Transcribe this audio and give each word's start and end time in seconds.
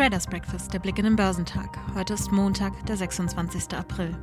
Traders 0.00 0.26
Breakfast, 0.26 0.72
der 0.72 0.78
Blick 0.78 0.96
in 0.96 1.04
den 1.04 1.14
Börsentag. 1.14 1.78
Heute 1.94 2.14
ist 2.14 2.32
Montag, 2.32 2.72
der 2.86 2.96
26. 2.96 3.76
April. 3.76 4.16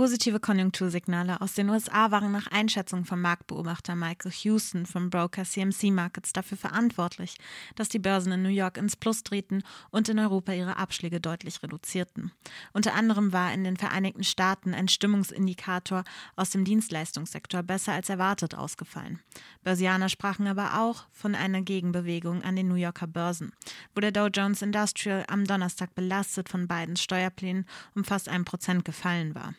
Positive 0.00 0.40
Konjunktursignale 0.40 1.42
aus 1.42 1.52
den 1.52 1.68
USA 1.68 2.10
waren 2.10 2.32
nach 2.32 2.46
Einschätzung 2.46 3.04
vom 3.04 3.20
Marktbeobachter 3.20 3.94
Michael 3.94 4.32
Houston 4.32 4.86
vom 4.86 5.10
Broker 5.10 5.44
CMC 5.44 5.90
Markets 5.90 6.32
dafür 6.32 6.56
verantwortlich, 6.56 7.36
dass 7.74 7.90
die 7.90 7.98
Börsen 7.98 8.32
in 8.32 8.42
New 8.42 8.48
York 8.48 8.78
ins 8.78 8.96
Plus 8.96 9.22
drehten 9.24 9.62
und 9.90 10.08
in 10.08 10.18
Europa 10.18 10.52
ihre 10.52 10.78
Abschläge 10.78 11.20
deutlich 11.20 11.62
reduzierten. 11.62 12.32
Unter 12.72 12.94
anderem 12.94 13.34
war 13.34 13.52
in 13.52 13.62
den 13.62 13.76
Vereinigten 13.76 14.24
Staaten 14.24 14.72
ein 14.72 14.88
Stimmungsindikator 14.88 16.04
aus 16.34 16.48
dem 16.48 16.64
Dienstleistungssektor 16.64 17.62
besser 17.62 17.92
als 17.92 18.08
erwartet 18.08 18.54
ausgefallen. 18.54 19.20
Börsianer 19.64 20.08
sprachen 20.08 20.46
aber 20.46 20.80
auch 20.80 21.04
von 21.12 21.34
einer 21.34 21.60
Gegenbewegung 21.60 22.42
an 22.42 22.56
den 22.56 22.68
New 22.68 22.74
Yorker 22.76 23.06
Börsen, 23.06 23.52
wo 23.94 24.00
der 24.00 24.12
Dow 24.12 24.28
Jones 24.28 24.62
Industrial 24.62 25.26
am 25.28 25.44
Donnerstag 25.44 25.94
belastet 25.94 26.48
von 26.48 26.66
beiden 26.66 26.96
Steuerplänen 26.96 27.66
um 27.94 28.04
fast 28.04 28.30
ein 28.30 28.46
Prozent 28.46 28.86
gefallen 28.86 29.34
war. 29.34 29.52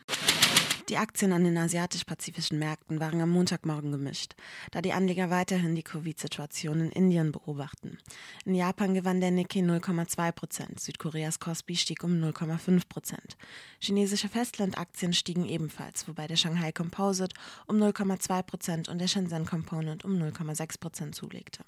Die 0.88 0.96
Aktien 0.96 1.32
an 1.32 1.44
den 1.44 1.56
asiatisch-pazifischen 1.56 2.58
Märkten 2.58 2.98
waren 2.98 3.20
am 3.20 3.30
Montagmorgen 3.30 3.92
gemischt, 3.92 4.34
da 4.72 4.82
die 4.82 4.92
Anleger 4.92 5.30
weiterhin 5.30 5.76
die 5.76 5.84
Covid-Situation 5.84 6.80
in 6.80 6.90
Indien 6.90 7.30
beobachten. 7.30 7.98
In 8.44 8.56
Japan 8.56 8.92
gewann 8.92 9.20
der 9.20 9.30
Nikkei 9.30 9.60
0,2 9.60 10.32
Prozent, 10.32 10.80
Südkoreas 10.80 11.38
Kospi 11.38 11.76
stieg 11.76 12.02
um 12.02 12.12
0,5 12.12 12.88
Prozent. 12.88 13.36
Chinesische 13.78 14.28
Festlandaktien 14.28 15.12
stiegen 15.12 15.48
ebenfalls, 15.48 16.08
wobei 16.08 16.26
der 16.26 16.36
Shanghai 16.36 16.72
Composite 16.72 17.36
um 17.66 17.76
0,2 17.76 18.42
Prozent 18.42 18.88
und 18.88 18.98
der 18.98 19.08
Shenzhen 19.08 19.46
Component 19.46 20.04
um 20.04 20.12
0,6 20.12 20.80
Prozent 20.80 21.14
zulegte. 21.14 21.64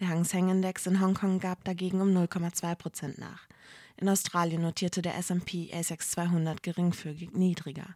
Der 0.00 0.08
Hang 0.08 0.24
Seng 0.24 0.48
Index 0.48 0.86
in 0.86 1.00
Hongkong 1.00 1.38
gab 1.38 1.62
dagegen 1.62 2.00
um 2.00 2.08
0,2 2.08 2.74
Prozent 2.74 3.18
nach. 3.18 3.46
In 3.96 4.08
Australien 4.08 4.62
notierte 4.62 5.02
der 5.02 5.16
S&P 5.18 5.70
ASX 5.72 6.12
200 6.12 6.62
geringfügig 6.62 7.32
niedriger. 7.32 7.94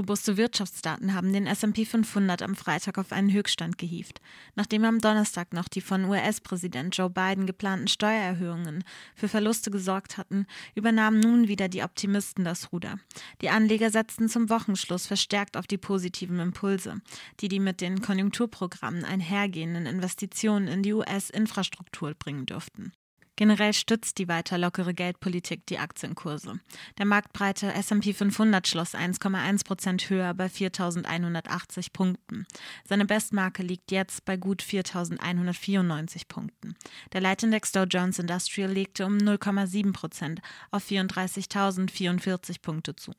Robuste 0.00 0.38
Wirtschaftsdaten 0.38 1.12
haben 1.12 1.30
den 1.34 1.46
SP 1.46 1.84
500 1.84 2.40
am 2.40 2.56
Freitag 2.56 2.96
auf 2.96 3.12
einen 3.12 3.30
Höchststand 3.30 3.76
gehievt. 3.76 4.22
Nachdem 4.54 4.84
am 4.84 4.98
Donnerstag 4.98 5.52
noch 5.52 5.68
die 5.68 5.82
von 5.82 6.06
US-Präsident 6.06 6.96
Joe 6.96 7.10
Biden 7.10 7.44
geplanten 7.44 7.86
Steuererhöhungen 7.86 8.82
für 9.14 9.28
Verluste 9.28 9.70
gesorgt 9.70 10.16
hatten, 10.16 10.46
übernahmen 10.74 11.20
nun 11.20 11.48
wieder 11.48 11.68
die 11.68 11.82
Optimisten 11.82 12.46
das 12.46 12.72
Ruder. 12.72 12.98
Die 13.42 13.50
Anleger 13.50 13.90
setzten 13.90 14.30
zum 14.30 14.48
Wochenschluss 14.48 15.06
verstärkt 15.06 15.58
auf 15.58 15.66
die 15.66 15.76
positiven 15.76 16.40
Impulse, 16.40 17.02
die 17.40 17.48
die 17.48 17.60
mit 17.60 17.82
den 17.82 18.00
Konjunkturprogrammen 18.00 19.04
einhergehenden 19.04 19.84
Investitionen 19.84 20.66
in 20.66 20.82
die 20.82 20.94
US-Infrastruktur 20.94 22.14
bringen 22.14 22.46
dürften. 22.46 22.92
Generell 23.40 23.72
stützt 23.72 24.18
die 24.18 24.28
weiter 24.28 24.58
lockere 24.58 24.92
Geldpolitik 24.92 25.64
die 25.64 25.78
Aktienkurse. 25.78 26.60
Der 26.98 27.06
marktbreite 27.06 27.72
S&P 27.72 28.12
500 28.12 28.68
schloss 28.68 28.94
1,1 28.94 29.64
Prozent 29.64 30.10
höher 30.10 30.34
bei 30.34 30.44
4.180 30.44 31.86
Punkten. 31.90 32.46
Seine 32.84 33.06
Bestmarke 33.06 33.62
liegt 33.62 33.92
jetzt 33.92 34.26
bei 34.26 34.36
gut 34.36 34.62
4.194 34.62 36.28
Punkten. 36.28 36.76
Der 37.14 37.22
Leitindex 37.22 37.72
Dow 37.72 37.84
Jones 37.84 38.18
Industrial 38.18 38.70
legte 38.70 39.06
um 39.06 39.16
0,7 39.16 39.94
Prozent 39.94 40.42
auf 40.70 40.84
34.044 40.84 42.60
Punkte 42.60 42.94
zu. 42.94 43.12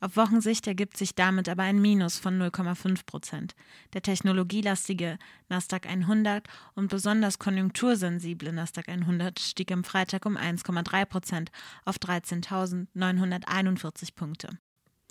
Auf 0.00 0.16
Wochensicht 0.16 0.66
ergibt 0.66 0.96
sich 0.96 1.14
damit 1.14 1.50
aber 1.50 1.64
ein 1.64 1.82
Minus 1.82 2.18
von 2.18 2.40
0,5 2.40 3.04
Prozent. 3.04 3.54
Der 3.92 4.00
technologielastige 4.00 5.18
Nasdaq 5.50 5.86
100 5.86 6.48
und 6.74 6.88
besonders 6.88 7.38
konjunktursensible 7.38 8.54
Nasdaq 8.54 8.88
100 8.88 9.38
stieg 9.38 9.65
stieg 9.66 9.72
am 9.72 9.84
Freitag 9.84 10.26
um 10.26 10.36
1,3 10.36 11.06
Prozent 11.06 11.50
auf 11.84 11.96
13.941 11.96 14.14
Punkte. 14.14 14.50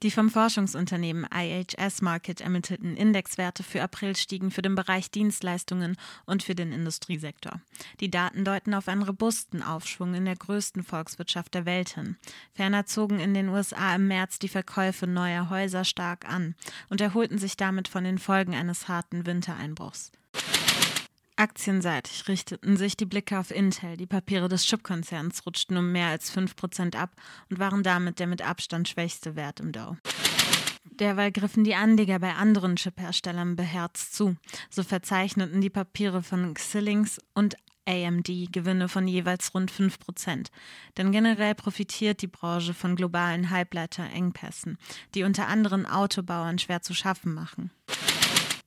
Die 0.03 0.11
vom 0.11 0.29
Forschungsunternehmen 0.29 1.25
IHS 1.33 2.01
Market 2.01 2.41
ermittelten 2.41 2.97
Indexwerte 2.97 3.63
für 3.63 3.81
April 3.81 4.13
stiegen 4.15 4.51
für 4.51 4.61
den 4.61 4.75
Bereich 4.75 5.09
Dienstleistungen 5.09 5.95
und 6.25 6.43
für 6.43 6.53
den 6.53 6.73
Industriesektor. 6.73 7.61
Die 8.01 8.11
Daten 8.11 8.43
deuten 8.43 8.73
auf 8.73 8.89
einen 8.89 9.03
robusten 9.03 9.63
Aufschwung 9.63 10.13
in 10.13 10.25
der 10.25 10.35
größten 10.35 10.83
Volkswirtschaft 10.83 11.53
der 11.53 11.65
Welt 11.65 11.95
hin. 11.95 12.17
Ferner 12.53 12.85
zogen 12.85 13.19
in 13.19 13.33
den 13.33 13.49
USA 13.49 13.95
im 13.95 14.07
März 14.07 14.37
die 14.37 14.49
Verkäufe 14.49 15.07
neuer 15.07 15.49
Häuser 15.49 15.85
stark 15.85 16.29
an 16.29 16.55
und 16.89 16.99
erholten 16.99 17.37
sich 17.37 17.55
damit 17.55 17.87
von 17.87 18.03
den 18.03 18.19
Folgen 18.19 18.53
eines 18.53 18.89
harten 18.89 19.25
Wintereinbruchs. 19.25 20.11
Aktienseitig 21.37 22.29
richteten 22.29 22.77
sich 22.77 22.95
die 22.95 23.05
Blicke 23.05 23.37
auf 23.37 23.51
Intel. 23.51 23.97
Die 23.97 24.05
Papiere 24.05 24.47
des 24.47 24.65
Chipkonzerns 24.65 25.45
rutschten 25.45 25.75
um 25.75 25.91
mehr 25.91 26.07
als 26.07 26.33
5% 26.33 26.95
ab 26.95 27.11
und 27.49 27.59
waren 27.59 27.83
damit 27.83 28.19
der 28.19 28.27
mit 28.27 28.41
Abstand 28.41 28.87
schwächste 28.87 29.35
Wert 29.35 29.59
im 29.59 29.73
Dow. 29.73 29.97
Derweil 30.85 31.33
griffen 31.33 31.65
die 31.65 31.75
Anleger 31.75 32.19
bei 32.19 32.35
anderen 32.35 32.77
Chipherstellern 32.77 33.57
beherzt 33.57 34.15
zu. 34.15 34.37
So 34.69 34.81
verzeichneten 34.81 35.59
die 35.59 35.69
Papiere 35.69 36.23
von 36.23 36.53
Xilinx 36.53 37.19
und 37.33 37.57
AMD 37.85 38.53
Gewinne 38.53 38.87
von 38.87 39.05
jeweils 39.05 39.53
rund 39.53 39.71
5%. 39.71 40.47
Denn 40.97 41.11
generell 41.11 41.53
profitiert 41.53 42.21
die 42.21 42.27
Branche 42.27 42.73
von 42.73 42.95
globalen 42.95 43.49
Halbleiterengpässen, 43.49 44.77
die 45.13 45.23
unter 45.23 45.47
anderem 45.47 45.85
Autobauern 45.85 46.59
schwer 46.59 46.81
zu 46.81 46.93
schaffen 46.93 47.33
machen. 47.33 47.71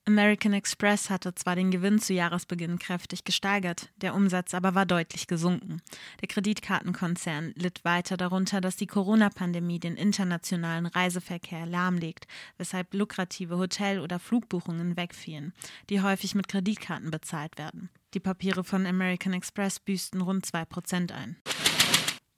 American 0.09 0.53
Express 0.53 1.11
hatte 1.11 1.35
zwar 1.35 1.55
den 1.55 1.69
Gewinn 1.69 1.99
zu 1.99 2.15
Jahresbeginn 2.15 2.79
kräftig 2.79 3.25
gesteigert, 3.25 3.91
der 3.97 4.15
Umsatz 4.15 4.55
aber 4.55 4.73
war 4.73 4.87
deutlich 4.87 5.27
gesunken. 5.27 5.83
Der 6.19 6.27
Kreditkartenkonzern 6.27 7.53
litt 7.55 7.85
weiter 7.85 8.17
darunter, 8.17 8.59
dass 8.59 8.75
die 8.75 8.87
Corona-Pandemie 8.87 9.79
den 9.79 9.97
internationalen 9.97 10.87
Reiseverkehr 10.87 11.67
lahmlegt, 11.67 12.25
weshalb 12.57 12.91
lukrative 12.95 13.59
Hotel- 13.59 13.99
oder 13.99 14.17
Flugbuchungen 14.17 14.97
wegfielen, 14.97 15.53
die 15.91 16.01
häufig 16.01 16.33
mit 16.33 16.47
Kreditkarten 16.47 17.11
bezahlt 17.11 17.59
werden. 17.59 17.91
Die 18.15 18.19
Papiere 18.19 18.63
von 18.63 18.87
American 18.87 19.33
Express 19.33 19.79
büßten 19.79 20.21
rund 20.21 20.43
2% 20.43 21.11
ein. 21.11 21.35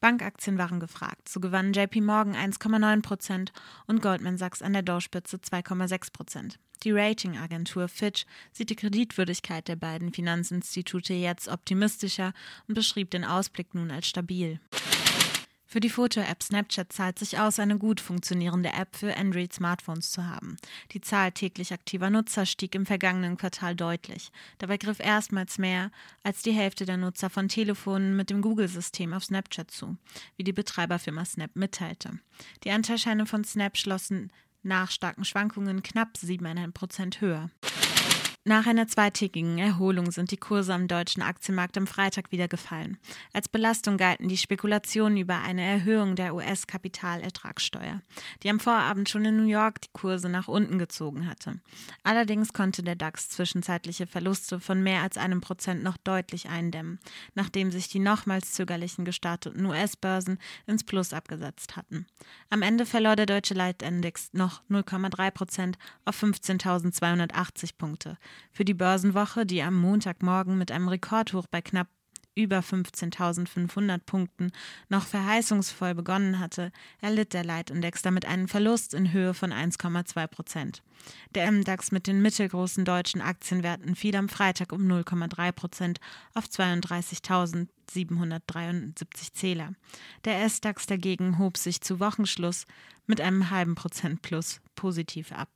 Bankaktien 0.02 0.58
waren 0.58 0.80
gefragt. 0.80 1.30
So 1.30 1.40
gewannen 1.40 1.74
JP 1.74 2.02
Morgan 2.02 2.36
1,9 2.36 3.02
Prozent 3.02 3.54
und 3.88 4.02
Goldman 4.02 4.38
Sachs 4.38 4.62
an 4.62 4.74
der 4.74 4.82
Dow-Spitze 4.82 5.38
2,6 5.38 6.12
Prozent. 6.12 6.60
Die 6.84 6.92
Ratingagentur 6.92 7.88
Fitch 7.88 8.26
sieht 8.52 8.72
die 8.72 8.76
Kreditwürdigkeit 8.76 9.68
der 9.68 9.76
beiden 9.76 10.12
Finanzinstitute 10.12 11.14
jetzt 11.14 11.48
optimistischer 11.48 12.34
und 12.68 12.74
beschrieb 12.74 13.12
den 13.12 13.24
Ausblick 13.24 13.76
nun 13.76 13.92
als 13.92 14.08
stabil. 14.08 14.60
Für 15.72 15.80
die 15.80 15.90
Foto-App 15.90 16.44
Snapchat 16.44 16.92
zahlt 16.92 17.18
sich 17.18 17.40
aus, 17.40 17.58
eine 17.58 17.78
gut 17.78 18.02
funktionierende 18.02 18.74
App 18.74 18.94
für 18.94 19.16
Android-Smartphones 19.16 20.12
zu 20.12 20.28
haben. 20.28 20.58
Die 20.92 21.00
Zahl 21.00 21.32
täglich 21.32 21.72
aktiver 21.72 22.10
Nutzer 22.10 22.46
stieg 22.46 22.76
im 22.76 22.86
vergangenen 22.86 23.38
Quartal 23.38 23.74
deutlich. 23.74 24.34
Dabei 24.58 24.76
griff 24.76 25.00
erstmals 25.00 25.60
mehr 25.60 25.90
als 26.24 26.42
die 26.42 26.52
Hälfte 26.52 26.86
der 26.86 26.98
Nutzer 26.98 27.30
von 27.30 27.48
Telefonen 27.48 28.18
mit 28.18 28.30
dem 28.30 28.42
Google-System 28.42 29.14
auf 29.14 29.24
Snapchat 29.24 29.72
zu, 29.72 29.96
wie 30.36 30.44
die 30.44 30.52
Betreiberfirma 30.52 31.24
Snap 31.24 31.52
mitteilte. 31.54 32.20
Die 32.66 32.72
Anteilscheine 32.72 33.26
von 33.26 33.46
Snap 33.46 33.78
schlossen 33.78 34.30
nach 34.64 34.92
starken 34.92 35.24
Schwankungen 35.24 35.84
knapp 35.84 36.18
7,5 36.18 36.72
Prozent 36.74 37.22
höher. 37.22 37.50
Nach 38.44 38.66
einer 38.66 38.88
zweitägigen 38.88 39.60
Erholung 39.60 40.10
sind 40.10 40.32
die 40.32 40.38
Kurse 40.38 40.74
am 40.74 40.88
deutschen 40.88 41.22
Aktienmarkt 41.22 41.78
am 41.78 41.86
Freitag 41.86 42.32
wieder 42.32 42.48
gefallen. 42.48 42.98
Als 43.34 43.48
Belastung 43.48 43.98
galten 43.98 44.30
die 44.30 44.38
Spekulationen 44.38 45.16
über 45.18 45.38
eine 45.42 45.62
Erhöhung 45.62 46.16
der 46.16 46.34
US-Kapitalertragssteuer, 46.34 48.02
die 48.42 48.50
am 48.50 48.60
Vorabend 48.60 49.10
schon 49.10 49.26
in 49.26 49.38
New 49.38 49.48
York 49.48 49.82
die 49.82 49.92
Kurse 49.94 50.28
nach 50.28 50.48
unten 50.48 50.80
gezogen 50.80 51.30
hatte. 51.30 51.60
Allerdings 52.02 52.52
konnte 52.52 52.82
der 52.82 52.96
DAX 52.96 53.30
zwischenzeitliche 53.30 54.08
Verluste 54.08 54.60
von 54.60 54.82
mehr 54.82 55.04
als 55.04 55.18
einem 55.18 55.42
Prozent 55.42 55.84
noch 55.84 55.98
deutlich 55.98 56.50
eindämmen, 56.50 56.98
nachdem 57.36 57.70
sich 57.70 57.90
die 57.90 58.00
nochmals 58.00 58.54
zögerlichen 58.54 59.06
gestarteten 59.06 59.68
US-Börsen 59.68 60.40
ins 60.66 60.84
Plus 60.84 61.14
abgesetzt 61.14 61.76
hatten. 61.76 62.08
Am 62.50 62.64
Ende 62.64 62.88
verlor 62.88 63.16
der 63.16 63.28
deutsche 63.28 63.54
Leitindex 63.54 64.34
noch 64.34 64.64
0,3 64.68 65.30
Prozent 65.30 65.78
auf 66.06 66.24
15.280 66.24 67.78
Punkte. 67.78 68.18
Für 68.52 68.66
die 68.66 68.74
Börsenwoche, 68.74 69.46
die 69.46 69.62
am 69.62 69.80
Montagmorgen 69.80 70.58
mit 70.58 70.72
einem 70.72 70.88
Rekordhoch 70.88 71.46
bei 71.50 71.62
knapp 71.62 71.88
über 72.36 72.60
15.500 72.60 74.00
Punkten 74.06 74.52
noch 74.90 75.06
verheißungsvoll 75.06 75.96
begonnen 75.96 76.40
hatte, 76.40 76.72
erlitt 77.02 77.34
der 77.34 77.44
Leitindex 77.44 78.02
damit 78.02 78.26
einen 78.26 78.48
Verlust 78.48 78.94
in 78.94 79.12
Höhe 79.12 79.34
von 79.34 79.52
1,2 79.52 80.28
Prozent. 80.28 80.82
Der 81.36 81.52
MDAX 81.52 81.92
mit 81.92 82.08
den 82.08 82.22
mittelgroßen 82.22 82.86
deutschen 82.86 83.20
Aktienwerten 83.22 83.96
fiel 83.96 84.16
am 84.16 84.30
Freitag 84.30 84.72
um 84.72 84.84
0,3 84.84 85.52
Prozent 85.52 86.00
auf 86.34 86.46
32.773 86.46 89.34
Zähler. 89.34 89.74
Der 90.24 90.48
SDAX 90.48 90.86
dagegen 90.86 91.38
hob 91.38 91.58
sich 91.58 91.82
zu 91.82 92.00
Wochenschluss 92.00 92.66
mit 93.08 93.20
einem 93.20 93.50
halben 93.50 93.76
Prozent 93.76 94.22
plus 94.22 94.62
positiv 94.76 95.34
ab. 95.34 95.50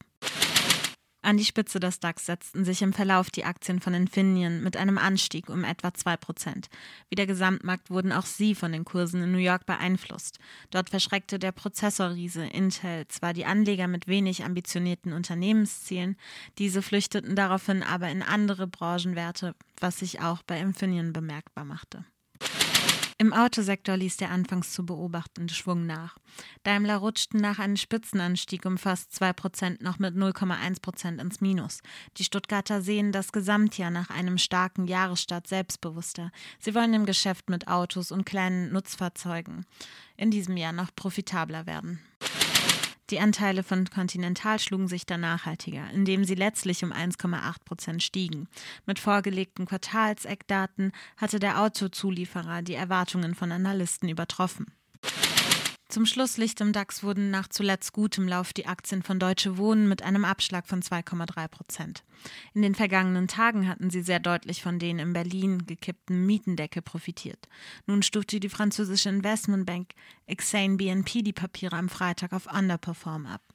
An 1.25 1.37
die 1.37 1.43
Spitze 1.43 1.79
des 1.79 1.99
DAX 1.99 2.27
setzten 2.27 2.65
sich 2.65 2.83
im 2.83 2.93
Verlauf 2.93 3.31
die 3.31 3.45
Aktien 3.45 3.79
von 3.79 3.95
Infineon 3.95 4.61
mit 4.61 4.77
einem 4.77 4.99
Anstieg 4.99 5.49
um 5.49 5.63
etwa 5.63 5.87
2%. 5.87 6.65
Wie 7.09 7.15
der 7.15 7.25
Gesamtmarkt 7.25 7.89
wurden 7.89 8.11
auch 8.11 8.27
sie 8.27 8.53
von 8.53 8.71
den 8.71 8.85
Kursen 8.85 9.23
in 9.23 9.31
New 9.31 9.39
York 9.39 9.65
beeinflusst. 9.65 10.37
Dort 10.69 10.91
verschreckte 10.91 11.39
der 11.39 11.51
Prozessorriese 11.51 12.45
Intel 12.45 13.07
zwar 13.07 13.33
die 13.33 13.45
Anleger 13.45 13.87
mit 13.87 14.07
wenig 14.07 14.43
ambitionierten 14.43 15.13
Unternehmenszielen, 15.13 16.15
diese 16.59 16.83
flüchteten 16.83 17.35
daraufhin 17.35 17.81
aber 17.81 18.07
in 18.09 18.21
andere 18.21 18.67
Branchenwerte, 18.67 19.55
was 19.79 19.97
sich 19.97 20.21
auch 20.21 20.43
bei 20.43 20.59
Infineon 20.59 21.11
bemerkbar 21.11 21.65
machte. 21.65 22.05
Im 23.17 23.31
Autosektor 23.31 23.95
ließ 23.95 24.17
der 24.17 24.29
anfangs 24.29 24.73
zu 24.73 24.85
beobachtende 24.85 25.53
Schwung 25.53 25.85
nach. 25.85 26.17
Daimler 26.63 26.97
rutschten 26.97 27.39
nach 27.39 27.59
einem 27.59 27.77
Spitzenanstieg 27.77 28.65
um 28.65 28.77
fast 28.77 29.13
2% 29.13 29.81
noch 29.81 29.99
mit 29.99 30.15
0,1% 30.15 31.21
ins 31.21 31.39
Minus. 31.39 31.79
Die 32.17 32.25
Stuttgarter 32.25 32.81
sehen 32.81 33.13
das 33.13 33.31
Gesamtjahr 33.31 33.89
nach 33.89 34.09
einem 34.09 34.37
starken 34.37 34.85
Jahresstart 34.85 35.47
selbstbewusster. 35.47 36.29
Sie 36.59 36.75
wollen 36.75 36.93
im 36.93 37.05
Geschäft 37.05 37.49
mit 37.49 37.69
Autos 37.69 38.11
und 38.11 38.25
kleinen 38.25 38.73
Nutzfahrzeugen 38.73 39.65
in 40.17 40.29
diesem 40.29 40.57
Jahr 40.57 40.73
noch 40.73 40.93
profitabler 40.93 41.65
werden. 41.65 41.99
Die 43.11 43.19
Anteile 43.19 43.61
von 43.61 43.85
Continental 43.85 44.57
schlugen 44.57 44.87
sich 44.87 45.05
dann 45.05 45.21
nachhaltiger, 45.21 45.89
indem 45.91 46.23
sie 46.23 46.33
letztlich 46.33 46.83
um 46.83 46.91
1,8 46.91 47.63
Prozent 47.63 48.01
stiegen. 48.01 48.47
Mit 48.87 48.97
vorgelegten 48.97 49.67
Quartalseckdaten 49.67 50.91
hatte 51.17 51.39
der 51.39 51.61
Autozulieferer 51.61 52.63
die 52.63 52.73
Erwartungen 52.73 53.35
von 53.35 53.51
Analysten 53.51 54.09
übertroffen. 54.09 54.73
Zum 55.95 56.05
Schlusslicht 56.05 56.59
im 56.59 56.73
DAX 56.73 57.03
wurden 57.03 57.31
nach 57.31 57.47
zuletzt 57.47 57.93
gutem 57.93 58.27
Lauf 58.27 58.51
die 58.51 58.65
Aktien 58.65 59.01
von 59.01 59.17
Deutsche 59.17 59.57
Wohnen 59.57 59.87
mit 59.87 60.03
einem 60.03 60.25
Abschlag 60.25 60.67
von 60.67 60.81
2,3 60.81 61.47
Prozent. 61.47 62.03
In 62.53 62.63
den 62.63 62.75
vergangenen 62.75 63.29
Tagen 63.29 63.69
hatten 63.69 63.89
sie 63.89 64.01
sehr 64.01 64.19
deutlich 64.19 64.61
von 64.61 64.77
den 64.77 64.99
in 64.99 65.13
Berlin 65.13 65.65
gekippten 65.65 66.25
Mietendecke 66.25 66.81
profitiert. 66.81 67.47
Nun 67.85 68.03
stufte 68.03 68.41
die 68.41 68.49
französische 68.49 69.07
Investmentbank 69.07 69.91
Exane 70.25 70.75
BNP 70.75 71.21
die 71.21 71.31
Papiere 71.31 71.77
am 71.77 71.87
Freitag 71.87 72.33
auf 72.33 72.53
Underperform 72.53 73.25
ab. 73.25 73.54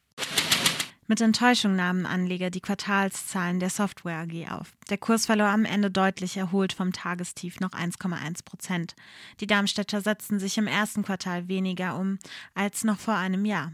Mit 1.11 1.21
Enttäuschung 1.21 1.75
nahmen 1.75 2.07
Anleger 2.07 2.51
die 2.51 2.61
Quartalszahlen 2.61 3.59
der 3.59 3.69
Software 3.69 4.21
AG 4.21 4.49
auf. 4.49 4.75
Der 4.91 4.97
Kurs 4.97 5.27
verlor 5.27 5.49
am 5.49 5.65
Ende 5.65 5.91
deutlich 5.91 6.37
erholt 6.37 6.73
vom 6.73 6.93
Tagestief 6.93 7.59
noch 7.59 7.73
1,1 7.73 8.45
Prozent. 8.45 8.95
Die 9.41 9.49
Darmstädter 9.49 10.03
setzten 10.03 10.39
sich 10.39 10.57
im 10.57 10.69
ersten 10.69 11.03
Quartal 11.03 11.49
weniger 11.49 11.99
um 11.99 12.21
als 12.55 12.85
noch 12.85 13.01
vor 13.01 13.17
einem 13.17 13.45
Jahr. 13.45 13.73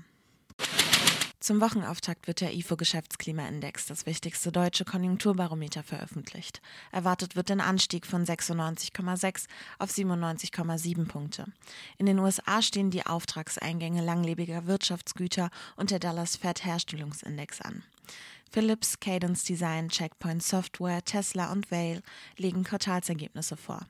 Zum 1.46 1.60
Wochenauftakt 1.60 2.26
wird 2.26 2.40
der 2.40 2.54
IFO-Geschäftsklimaindex, 2.54 3.86
das 3.86 4.04
wichtigste 4.04 4.50
deutsche 4.50 4.84
Konjunkturbarometer, 4.84 5.84
veröffentlicht. 5.84 6.60
Erwartet 6.90 7.36
wird 7.36 7.52
ein 7.52 7.60
Anstieg 7.60 8.04
von 8.04 8.24
96,6 8.24 9.44
auf 9.78 9.88
97,7 9.88 11.06
Punkte. 11.06 11.44
In 11.98 12.06
den 12.06 12.18
USA 12.18 12.62
stehen 12.62 12.90
die 12.90 13.06
Auftragseingänge 13.06 14.04
langlebiger 14.04 14.66
Wirtschaftsgüter 14.66 15.50
und 15.76 15.92
der 15.92 16.00
Dallas 16.00 16.34
Fed 16.34 16.64
Herstellungsindex 16.64 17.60
an. 17.60 17.84
Philips, 18.50 18.98
Cadence 18.98 19.44
Design, 19.44 19.88
Checkpoint 19.88 20.42
Software, 20.42 21.04
Tesla 21.04 21.52
und 21.52 21.70
Vail 21.70 22.02
legen 22.36 22.64
Quartalsergebnisse 22.64 23.56
vor. 23.56 23.86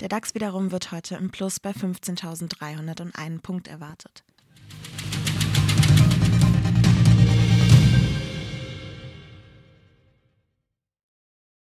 Der 0.00 0.10
DAX 0.10 0.34
wiederum 0.34 0.70
wird 0.70 0.92
heute 0.92 1.14
im 1.16 1.30
Plus 1.30 1.60
bei 1.60 1.70
15.301 1.70 3.40
Punkt 3.40 3.68
erwartet. 3.68 4.22